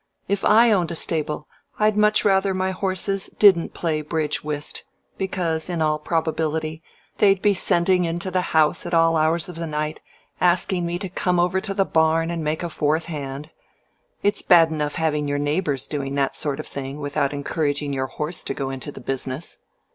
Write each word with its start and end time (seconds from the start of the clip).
If 0.27 0.43
I 0.43 0.71
owned 0.71 0.89
a 0.89 0.95
stable 0.95 1.47
I'd 1.77 1.95
much 1.95 2.25
rather 2.25 2.55
my 2.55 2.71
horses 2.71 3.27
didn't 3.37 3.75
play 3.75 4.01
bridge 4.01 4.43
whist, 4.43 4.83
because, 5.19 5.69
in 5.69 5.79
all 5.79 5.99
probability, 5.99 6.81
they'd 7.19 7.39
be 7.39 7.53
sending 7.53 8.03
into 8.05 8.31
the 8.31 8.41
house 8.57 8.87
at 8.87 8.95
all 8.95 9.15
hours 9.15 9.47
of 9.47 9.57
the 9.57 9.67
night 9.67 10.01
asking 10.39 10.87
me 10.87 10.97
to 10.97 11.07
come 11.07 11.39
over 11.39 11.61
to 11.61 11.75
the 11.75 11.85
barn 11.85 12.31
and 12.31 12.43
make 12.43 12.63
a 12.63 12.69
fourth 12.69 13.05
hand. 13.05 13.51
It's 14.23 14.41
bad 14.41 14.71
enough 14.71 14.95
having 14.95 15.27
your 15.27 15.37
neighbors 15.37 15.85
doing 15.85 16.15
that 16.15 16.35
sort 16.35 16.59
of 16.59 16.65
thing 16.65 16.99
without 16.99 17.31
encouraging 17.31 17.93
your 17.93 18.07
horse 18.07 18.43
to 18.45 18.55
go 18.55 18.71
into 18.71 18.91
the 18.91 19.01
business. 19.01 19.59